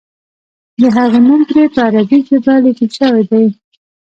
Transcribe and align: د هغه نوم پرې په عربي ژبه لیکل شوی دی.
د 0.81 0.83
هغه 0.97 1.19
نوم 1.27 1.41
پرې 1.49 1.63
په 1.73 1.79
عربي 1.87 2.19
ژبه 2.27 2.53
لیکل 2.65 2.89
شوی 2.97 3.23
دی. 3.31 3.45